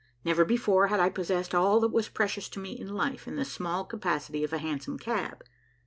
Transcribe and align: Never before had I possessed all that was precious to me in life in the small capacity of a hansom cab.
Never 0.25 0.43
before 0.43 0.87
had 0.87 0.99
I 0.99 1.09
possessed 1.11 1.53
all 1.53 1.79
that 1.81 1.91
was 1.91 2.09
precious 2.09 2.49
to 2.49 2.59
me 2.59 2.71
in 2.71 2.87
life 2.95 3.27
in 3.27 3.35
the 3.35 3.45
small 3.45 3.85
capacity 3.85 4.43
of 4.43 4.51
a 4.51 4.57
hansom 4.57 4.97
cab. 4.97 5.43